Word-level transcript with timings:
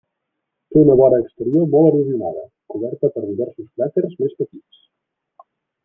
Té 0.69 0.79
una 0.83 0.95
vora 1.01 1.19
exterior 1.23 1.67
molt 1.75 1.89
erosionada, 1.91 2.47
coberta 2.75 3.13
per 3.19 3.25
diversos 3.29 3.69
cràters 3.77 4.17
més 4.25 4.35
petits. 4.41 4.85